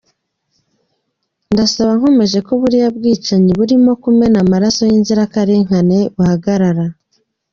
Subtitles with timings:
[1.51, 6.85] Ndasaba nkomeje ko buriya bwicanyi burimo kumena amaraso y’inzirakarengane buhagarara.